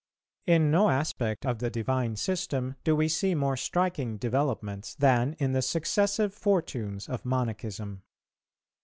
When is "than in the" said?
4.95-5.61